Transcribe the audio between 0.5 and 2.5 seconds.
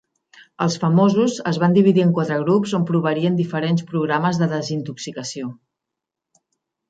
Els famosos es van dividir en quatre